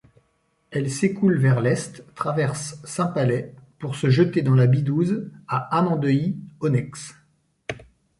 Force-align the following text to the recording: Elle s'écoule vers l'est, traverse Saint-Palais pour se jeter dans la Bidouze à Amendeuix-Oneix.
Elle 0.71 0.89
s'écoule 0.89 1.37
vers 1.37 1.61
l'est, 1.61 2.03
traverse 2.15 2.79
Saint-Palais 2.83 3.53
pour 3.77 3.93
se 3.95 4.09
jeter 4.09 4.41
dans 4.41 4.55
la 4.55 4.65
Bidouze 4.65 5.29
à 5.47 5.77
Amendeuix-Oneix. 5.77 7.13